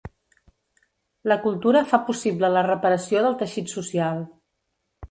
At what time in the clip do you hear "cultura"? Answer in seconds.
1.45-1.83